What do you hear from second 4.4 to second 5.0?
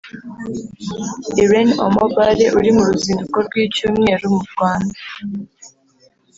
Rwanda